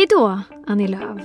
[0.00, 1.22] Hej då, Annie Lööf.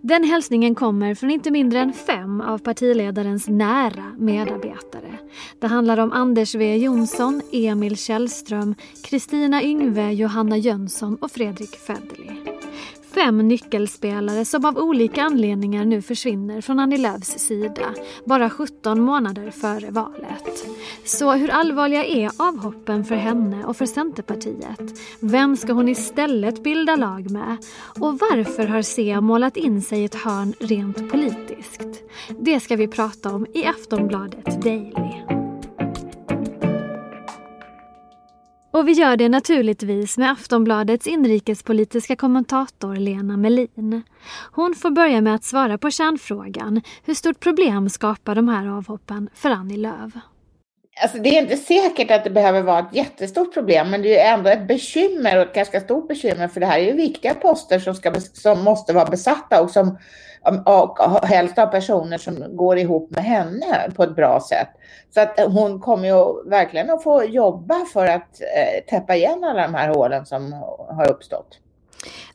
[0.00, 5.18] Den hälsningen kommer från inte mindre än fem av partiledarens nära medarbetare.
[5.60, 12.21] Det handlar om Anders W Jonsson, Emil Källström, Kristina Yngve, Johanna Jönsson och Fredrik Federley.
[13.14, 19.50] Fem nyckelspelare som av olika anledningar nu försvinner från Annie Lööfs sida, bara 17 månader
[19.50, 20.66] före valet.
[21.04, 24.80] Så hur allvarliga är avhoppen för henne och för Centerpartiet?
[25.20, 27.56] Vem ska hon istället bilda lag med?
[28.00, 32.02] Och varför har C målat in sig i ett hörn rent politiskt?
[32.38, 35.41] Det ska vi prata om i Aftonbladet Daily.
[38.82, 44.02] Och vi gör det naturligtvis med Aftonbladets inrikespolitiska kommentator Lena Melin.
[44.52, 46.80] Hon får börja med att svara på kärnfrågan.
[47.04, 50.12] Hur stort problem skapar de här avhoppen för Annie Lööf?
[51.02, 54.34] Alltså det är inte säkert att det behöver vara ett jättestort problem, men det är
[54.34, 57.78] ändå ett bekymmer och ett ganska stort bekymmer, för det här är ju viktiga poster
[57.78, 59.98] som, ska, som måste vara besatta och som
[60.66, 64.68] och helst av personer som går ihop med henne på ett bra sätt.
[65.14, 69.62] Så att hon kommer ju verkligen att få jobba för att eh, täppa igen alla
[69.62, 70.52] de här hålen som
[70.88, 71.58] har uppstått.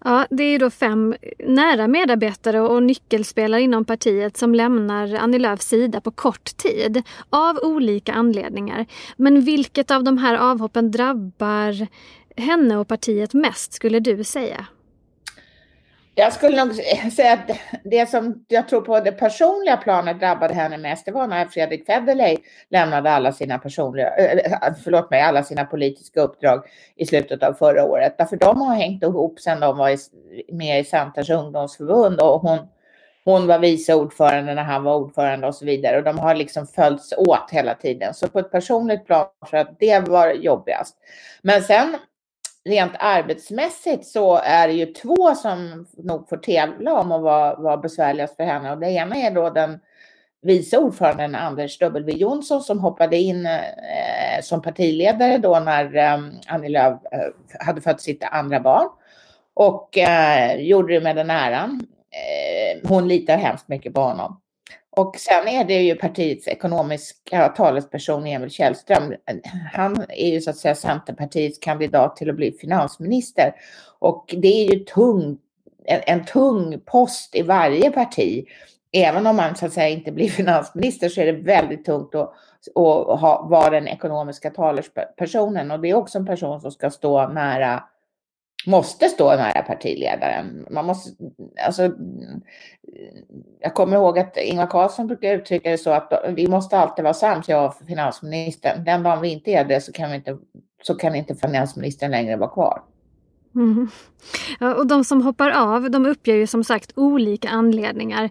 [0.03, 5.67] Ja, det är då fem nära medarbetare och nyckelspelare inom partiet som lämnar Annie Lööfs
[5.67, 8.85] sida på kort tid av olika anledningar.
[9.17, 11.87] Men vilket av de här avhoppen drabbar
[12.37, 14.67] henne och partiet mest skulle du säga?
[16.19, 16.75] Jag skulle nog
[17.15, 21.27] säga att det som jag tror på det personliga planet drabbade henne mest, det var
[21.27, 22.37] när Fredrik Federley
[22.69, 26.63] lämnade alla sina personliga, eh, eh, förlåt mig, alla sina politiska uppdrag
[26.95, 28.15] i slutet av förra året.
[28.17, 29.97] Därför de har hängt ihop sedan de var
[30.53, 32.59] med i Centerns ungdomsförbund och hon,
[33.25, 35.97] hon var vice ordförande när han var ordförande och så vidare.
[35.97, 38.13] Och de har liksom följts åt hela tiden.
[38.13, 40.95] Så på ett personligt plan tror jag att det var jobbigast.
[41.41, 41.97] Men sen
[42.67, 47.77] rent arbetsmässigt så är det ju två som nog får tävla om att vara, vara
[47.77, 48.71] besvärligast för henne.
[48.71, 49.79] Och det ena är då den
[50.41, 56.69] vice ordföranden Anders W Jonsson som hoppade in eh, som partiledare då när eh, Annie
[56.69, 58.87] Lööf eh, hade fött sitt andra barn.
[59.53, 61.87] Och eh, gjorde det med den äran.
[62.11, 64.41] Eh, hon litar hemskt mycket på honom.
[64.97, 69.13] Och sen är det ju partiets ekonomiska talesperson Emil Källström.
[69.73, 73.53] Han är ju så att säga Centerpartiets kandidat till att bli finansminister.
[73.99, 75.37] Och det är ju tung,
[75.85, 78.45] en, en tung post i varje parti.
[78.91, 82.33] Även om man så att säga inte blir finansminister så är det väldigt tungt att,
[82.75, 85.71] att ha, vara den ekonomiska talespersonen.
[85.71, 87.83] Och det är också en person som ska stå nära
[88.67, 90.67] måste stå nära partiledaren.
[90.71, 91.11] Man måste,
[91.65, 91.91] alltså,
[93.59, 97.13] jag kommer ihåg att Ingvar Carlsson brukar uttrycka det så att vi måste alltid vara
[97.13, 98.83] sams, jag och finansministern.
[98.83, 100.37] Den dagen vi inte är det så kan, vi inte,
[100.83, 102.81] så kan inte finansministern längre vara kvar.
[103.55, 103.89] Mm.
[104.59, 108.29] Ja, och de som hoppar av de uppger ju som sagt olika anledningar.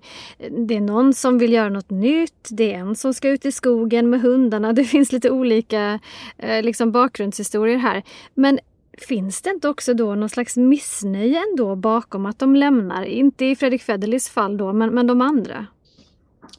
[0.67, 3.53] Det är någon som vill göra något nytt, det är en som ska ut i
[3.53, 4.73] skogen med hundarna.
[4.73, 6.01] Det finns lite olika
[6.39, 8.03] eh, liksom bakgrundshistorier här.
[8.35, 8.59] Men
[8.97, 13.03] Finns det inte också då någon slags missnöje ändå bakom att de lämnar?
[13.03, 15.67] Inte i Fredrik Federleys fall då, men, men de andra?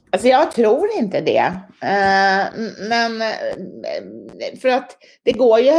[0.09, 1.53] Alltså jag tror inte det.
[1.81, 2.47] Eh,
[2.89, 5.73] men eh, för att det går ju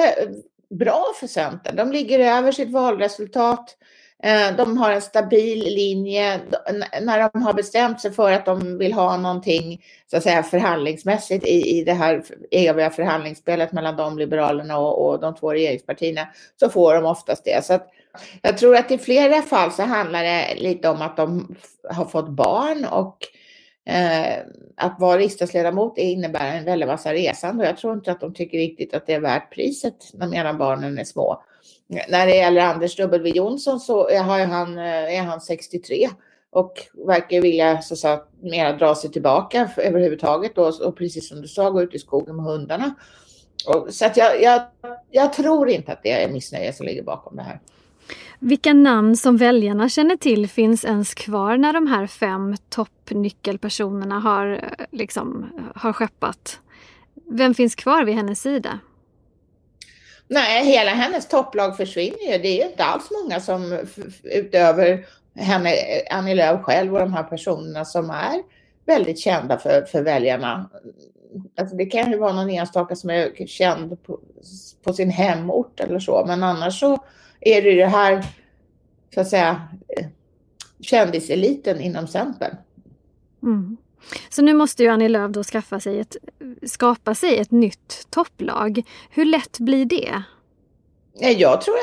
[0.70, 1.76] bra för Centern.
[1.76, 3.76] De ligger över sitt valresultat.
[4.22, 6.40] Eh, de har en stabil linje.
[7.02, 11.46] När de har bestämt sig för att de vill ha någonting så att säga, förhandlingsmässigt
[11.46, 16.28] i, i det här eviga förhandlingsspelet mellan de liberalerna och, och de två regeringspartierna
[16.60, 17.64] så får de oftast det.
[17.64, 17.88] Så att,
[18.42, 21.56] jag tror att i flera fall så handlar det lite om att de
[21.90, 23.16] har fått barn och
[23.86, 24.38] eh,
[24.76, 28.58] att vara riksdagsledamot innebär en väldig massa resande och jag tror inte att de tycker
[28.58, 29.96] riktigt att det är värt priset
[30.30, 31.42] medan barnen är små
[32.08, 36.08] när det gäller Anders W Jonsson så eh, är han, är han 63
[36.50, 36.72] och
[37.06, 41.70] verkar vilja så att mera dra sig tillbaka överhuvudtaget och, och precis som du sa
[41.70, 42.94] gå ut i skogen med hundarna.
[43.66, 44.62] Och, så att jag, jag,
[45.10, 47.60] jag tror inte att det är missnöje som ligger bakom det här.
[48.38, 54.46] Vilka namn som väljarna känner till finns ens kvar när de här fem toppnyckelpersonerna har,
[54.52, 56.60] eh, liksom, har skeppat?
[57.30, 58.78] Vem finns kvar vid hennes sida?
[60.28, 62.38] Nej, hela hennes topplag försvinner ju.
[62.38, 63.78] Det är ju inte alls många som
[64.22, 65.74] utöver henne,
[66.10, 68.42] Annie Lööf själv och de här personerna som är
[68.86, 70.70] väldigt kända för, för väljarna.
[71.56, 74.20] Alltså det kan ju vara någon enstaka som är känd på,
[74.82, 76.98] på sin hemort eller så, men annars så
[77.40, 78.24] är det ju det här,
[79.14, 80.06] så att säga, eh,
[80.80, 82.56] kändiseliten inom Centern.
[83.42, 83.76] Mm.
[84.30, 86.16] Så nu måste ju Annie Lööf då skaffa sig ett,
[86.62, 88.82] skapa sig ett nytt topplag.
[89.10, 90.22] Hur lätt blir det?
[91.20, 91.76] Jag tror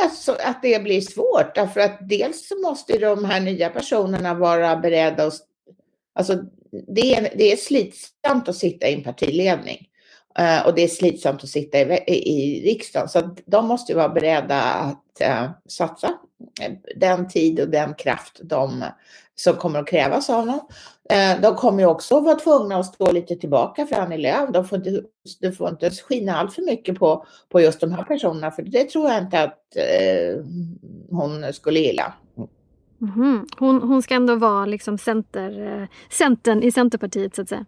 [0.46, 5.28] att, det blir svårt därför att dels så måste de här nya personerna vara beredda
[5.28, 5.34] att...
[6.16, 6.44] Alltså
[6.88, 9.88] det är, det är slitsamt att sitta i en partiledning
[10.40, 14.10] eh, och det är slitsamt att sitta i, i, i riksdagen så de måste vara
[14.10, 16.18] beredda att uh, satsa
[16.62, 18.84] Eh, den tid och den kraft de,
[19.36, 20.68] som kommer att krävas av dem.
[21.10, 24.50] Eh, de kommer ju också vara tvungna att stå lite tillbaka för Annie Lööf.
[24.54, 25.04] De får inte,
[25.42, 28.90] de får inte skina allt för mycket på, på just de här personerna för det
[28.90, 30.46] tror jag inte att eh,
[31.10, 32.14] hon skulle gilla.
[33.02, 33.48] Mm.
[33.58, 37.66] Hon, hon ska ändå vara liksom center, centern i Centerpartiet så att säga.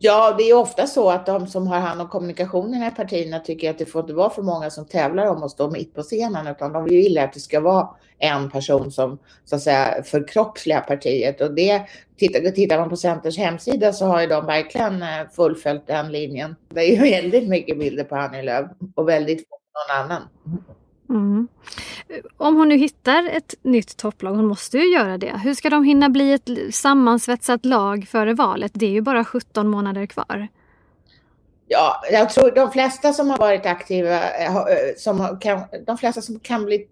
[0.00, 3.70] Ja, det är ofta så att de som har hand om kommunikationen i partierna tycker
[3.70, 6.46] att det får inte vara för många som tävlar om att stå mitt på scenen,
[6.46, 11.40] utan de vill att det ska vara en person som så att säga förkroppsligar partiet.
[11.40, 11.82] Och det,
[12.16, 16.56] tittar, tittar man på Centerns hemsida så har ju de verkligen eh, fullföljt den linjen.
[16.68, 20.22] Det är ju väldigt mycket bilder på Annie Lööf och väldigt få någon annan.
[21.08, 21.48] Mm.
[22.36, 25.40] Om hon nu hittar ett nytt topplag, hon måste ju göra det.
[25.44, 28.72] Hur ska de hinna bli ett sammansvetsat lag före valet?
[28.74, 30.48] Det är ju bara 17 månader kvar.
[31.66, 34.62] Ja, jag tror de flesta som har varit aktiva, eh, eh,
[34.96, 36.86] som kan, de flesta som kan bli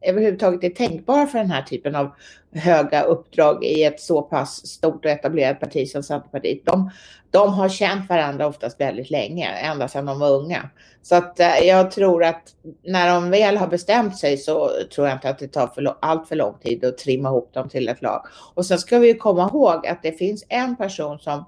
[0.00, 2.10] överhuvudtaget är tänkbara för den här typen av
[2.52, 6.64] höga uppdrag i ett så pass stort och etablerat parti som Centerpartiet.
[6.64, 6.90] De,
[7.30, 10.70] de har känt varandra oftast väldigt länge, ända sedan de var unga.
[11.02, 12.42] Så att eh, jag tror att
[12.84, 16.28] när de väl har bestämt sig så tror jag inte att det tar för, allt
[16.28, 18.26] för lång tid att trimma ihop dem till ett lag.
[18.54, 21.44] Och sen ska vi komma ihåg att det finns en person som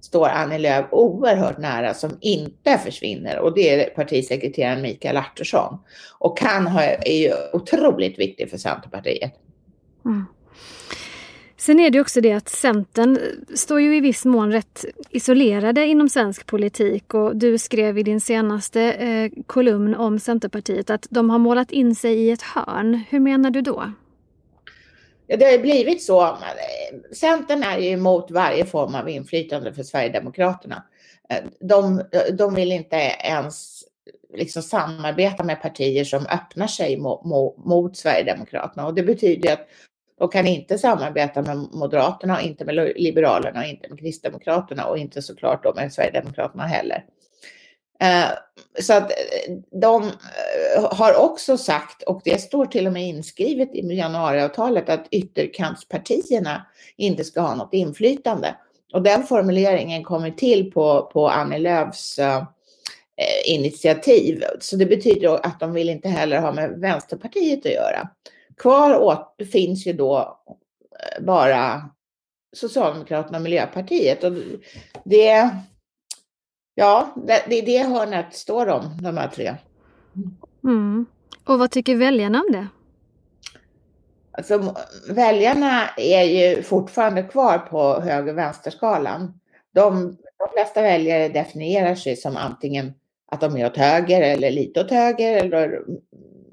[0.00, 5.78] står Annie Lööf oerhört nära som inte försvinner och det är partisekreteraren Mikael Artursson.
[6.18, 6.66] Och han
[7.00, 9.32] är ju otroligt viktig för Centerpartiet.
[10.04, 10.26] Mm.
[11.56, 13.18] Sen är det också det att Centern
[13.54, 18.20] står ju i viss mån rätt isolerade inom svensk politik och du skrev i din
[18.20, 23.00] senaste eh, kolumn om Centerpartiet att de har målat in sig i ett hörn.
[23.10, 23.92] Hur menar du då?
[25.26, 26.20] Ja, det har blivit så.
[27.12, 30.82] Centern är ju emot varje form av inflytande för Sverigedemokraterna.
[31.30, 32.02] Eh, de,
[32.32, 33.84] de vill inte ens
[34.34, 39.68] liksom samarbeta med partier som öppnar sig mot, mot, mot Sverigedemokraterna och det betyder att
[40.18, 45.62] de kan inte samarbeta med Moderaterna, inte med Liberalerna, inte med Kristdemokraterna och inte såklart
[45.62, 47.04] då med Sverigedemokraterna heller.
[48.00, 48.28] Eh,
[48.80, 50.10] så att eh, de
[50.90, 56.66] har också sagt, och det står till och med inskrivet i januariavtalet, att ytterkantspartierna
[56.96, 58.56] inte ska ha något inflytande.
[58.92, 64.42] Och den formuleringen kommer till på, på Annie Lööfs eh, eh initiativ.
[64.60, 68.08] Så det betyder att de vill inte heller ha med Vänsterpartiet att göra.
[68.56, 71.90] Kvar åt, finns ju då eh, bara
[72.56, 74.24] Socialdemokraterna och Miljöpartiet.
[74.24, 74.32] Och
[75.04, 75.50] det,
[76.78, 79.56] Ja, det, det är det hörnet står de, de här tre.
[80.16, 80.36] Mm.
[80.64, 81.06] Mm.
[81.44, 82.66] Och vad tycker väljarna om det?
[84.32, 84.74] Alltså,
[85.10, 89.40] väljarna är ju fortfarande kvar på höger-vänsterskalan.
[89.74, 92.94] De, de flesta väljare definierar sig som antingen
[93.26, 95.80] att de är åt höger eller lite åt höger eller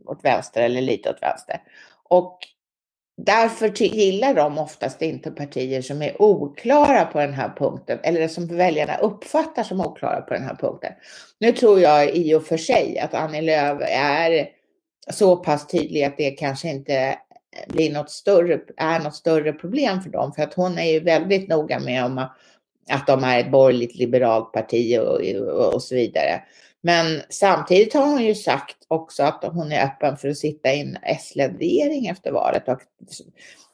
[0.06, 1.62] åt vänster eller lite åt vänster.
[2.04, 2.40] Och
[3.18, 8.48] Därför gillar de oftast inte partier som är oklara på den här punkten eller som
[8.48, 10.94] väljarna uppfattar som oklara på den här punkten.
[11.40, 14.50] Nu tror jag i och för sig att Annie Lööf är
[15.12, 17.20] så pass tydlig att det kanske inte
[17.68, 20.34] blir något större, är något större problem för dem.
[20.34, 22.18] För att hon är ju väldigt noga med om
[22.92, 26.42] att de är ett borgerligt liberalt parti och, och, och så vidare.
[26.86, 30.82] Men samtidigt har hon ju sagt också att hon är öppen för att sitta i
[30.82, 32.82] en S-ledd regering efter valet och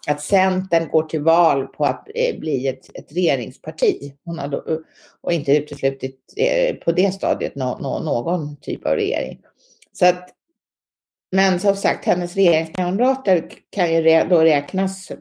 [0.08, 4.14] att Centern går till val på att eh, bli ett, ett regeringsparti.
[4.26, 4.78] Hon har då, eh,
[5.22, 9.40] och inte uteslutit eh, på det stadiet någon, någon typ av regering.
[9.94, 10.30] Så att,
[11.32, 15.12] men som sagt, hennes regeringskamrater kan ju då räknas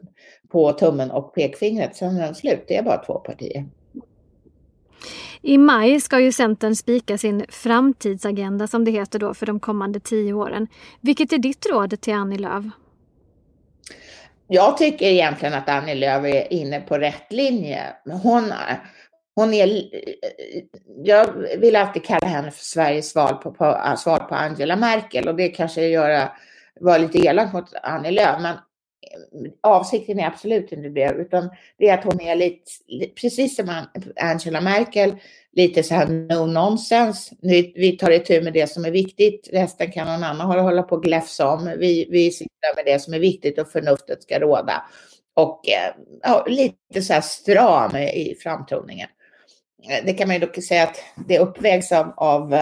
[0.51, 1.95] på tummen och pekfingret.
[1.95, 2.63] Sen är de slut.
[2.67, 3.65] Det är bara två partier.
[5.41, 9.99] I maj ska ju Centern spika sin framtidsagenda som det heter då för de kommande
[9.99, 10.67] tio åren.
[11.01, 12.63] Vilket är ditt råd till Annie Lööf?
[14.47, 17.83] Jag tycker egentligen att Annie Lööf är inne på rätt linje.
[18.23, 18.53] Hon,
[19.35, 19.83] hon är,
[21.03, 25.35] jag vill alltid kalla henne för Sveriges svar på, på, svar på Angela Merkel och
[25.35, 26.31] det kanske göra,
[26.79, 28.55] var lite elak mot Annie Lööf, men
[29.01, 32.71] Eh, avsikten är absolut inte det, utan det är att hon är lite,
[33.21, 35.15] precis som Angela Merkel,
[35.51, 37.35] lite så här no nonsense.
[37.41, 40.95] Vi, vi tar itu med det som är viktigt, resten kan någon annan hålla på
[40.95, 41.73] och gläfsa om.
[41.77, 44.83] Vi, vi sitter med det som är viktigt och förnuftet ska råda.
[45.33, 49.07] Och eh, ja, lite så här stram i framtoningen.
[49.89, 52.53] Eh, det kan man ju dock säga att det uppvägs av, av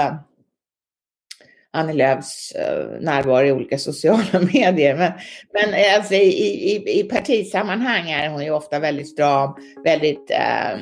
[1.72, 4.96] Annie Lööfs eh, närvaro i olika sociala medier.
[4.96, 5.12] Men,
[5.54, 6.28] men eh, alltså, i,
[6.72, 10.80] i, i partisammanhang är hon ju ofta väldigt stram, väldigt eh,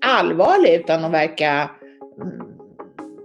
[0.00, 1.70] allvarlig utan att verka
[2.20, 2.56] mm, um,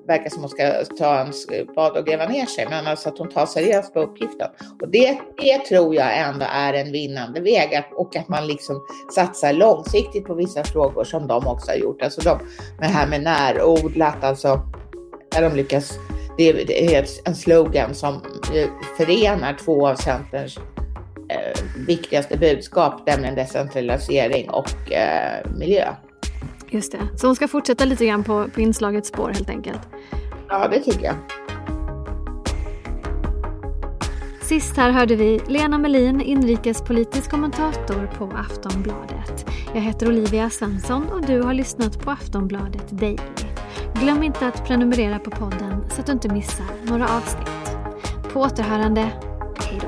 [0.08, 1.34] verkar som hon ska ta en
[1.76, 4.48] bad och gräva ner sig, men alltså att hon tar seriöst på uppgiften.
[4.82, 8.82] Och det, det tror jag ändå är en vinnande väg att, och att man liksom
[9.16, 12.02] satsar långsiktigt på vissa frågor som de också har gjort.
[12.02, 12.40] Alltså de,
[12.80, 14.62] det här med närodlat, alltså
[15.32, 16.00] där de lyckas,
[16.38, 18.22] det är en slogan som
[18.98, 20.58] förenar två av Centerns
[21.30, 25.94] eh, viktigaste budskap, nämligen decentralisering och eh, miljö.
[26.70, 27.00] Just det.
[27.18, 29.82] Så hon ska fortsätta lite grann på, på inslagets spår helt enkelt?
[30.50, 31.16] Ja, det tycker jag.
[34.42, 39.46] Sist här hörde vi Lena Melin, inrikespolitisk kommentator på Aftonbladet.
[39.74, 43.51] Jag heter Olivia Svensson och du har lyssnat på Aftonbladet Daily.
[43.94, 47.78] Glöm inte att prenumerera på podden så att du inte missar några avsnitt.
[48.34, 49.02] På återhörande,
[49.60, 49.88] hej då.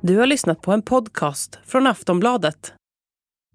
[0.00, 2.74] Du har lyssnat på en podcast från Aftonbladet.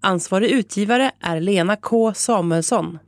[0.02, 2.96] Ansvarig utgivare är Lena K Samuelsson.